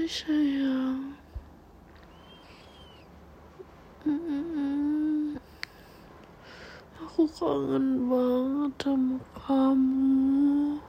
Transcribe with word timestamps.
Hai. 0.00 0.56
Aku 7.04 7.28
kangen 7.36 8.08
banget 8.08 8.72
sama 8.80 9.20
kamu. 9.44 10.80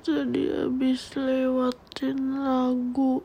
Tadi 0.00 0.44
habis 0.56 1.12
lewatin 1.20 2.40
lagu 2.40 3.20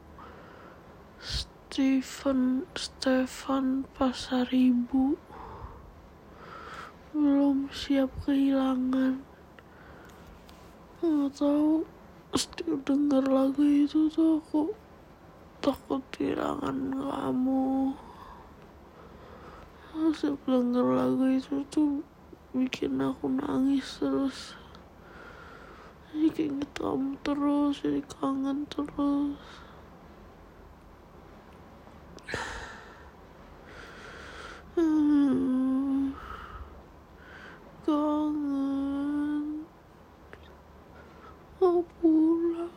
Stephen 1.24 2.68
Stefan 2.76 3.88
Pasaribu. 3.96 5.16
Belum 7.16 7.72
siap 7.72 8.12
kehilangan. 8.28 9.24
Nggak 11.00 11.32
tahu 11.40 12.01
setiap 12.32 12.80
denger 12.88 13.24
lagu 13.28 13.64
itu 13.64 14.08
tuh 14.08 14.40
aku 14.40 14.72
takut 15.60 16.00
kehilangan 16.16 16.96
kamu. 16.96 17.96
Setiap 20.16 20.40
denger 20.48 20.88
lagu 20.96 21.26
itu 21.28 21.64
tuh 21.68 22.02
bikin 22.56 23.00
aku 23.00 23.28
nangis 23.28 24.00
terus. 24.00 24.56
Jadi 26.12 26.28
keinget 26.36 26.72
kamu 26.76 27.16
terus 27.24 27.80
jadi 27.80 28.04
kangen 28.04 28.68
terus 28.68 29.40
Hmm, 34.76 36.16
kangen 37.84 39.68
mau 41.62 41.86
pulang. 42.02 42.74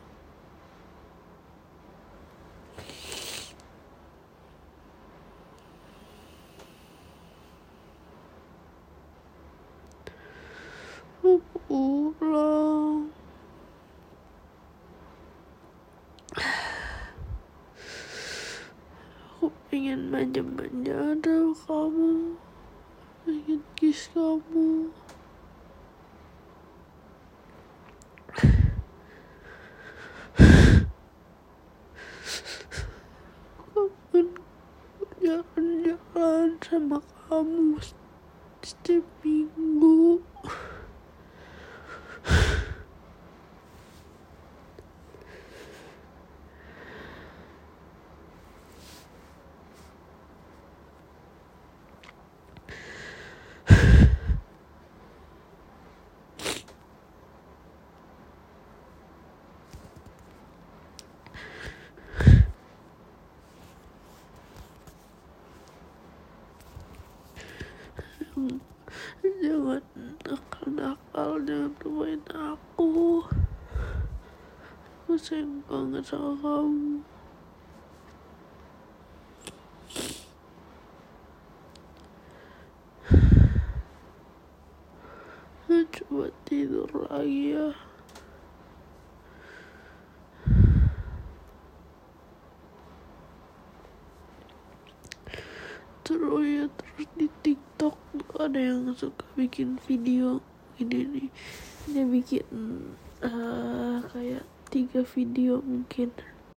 Mau 11.25 11.41
pulang. 11.65 13.09
Aku 19.25 19.49
pengen 19.73 20.13
manja-manja 20.13 21.17
kamu. 21.65 22.37
Pengen 23.25 23.65
kiss 23.73 24.13
kamu 24.13 24.93
kangen 35.25 35.97
jalan-jalan 36.25 36.57
sama 36.65 36.97
kamu 37.29 37.77
setiap 38.65 39.05
minggu 39.21 39.94
jangan 68.35 69.79
nakal-nakal 70.27 71.39
jangan 71.47 71.71
aku 71.79 72.19
aku. 72.35 73.23
Sayang 75.15 75.63
banget 75.71 76.03
sama 76.03 76.35
kamu. 76.43 76.99
Coba 85.95 86.27
tidur 86.43 86.91
lagi 87.07 87.55
ya 87.55 87.71
terus 96.05 96.45
ya 96.45 96.65
terus 96.69 97.09
di 97.17 97.27
TikTok 97.41 97.97
ada 98.37 98.61
yang 98.61 98.93
suka 98.93 99.25
bikin 99.33 99.81
video 99.89 100.39
ini 100.77 100.99
nih. 101.09 101.29
Dia 101.89 102.05
bikin 102.05 102.45
eh, 103.25 103.97
kayak 104.05 104.45
tiga 104.69 105.01
video 105.01 105.65
mungkin 105.65 106.13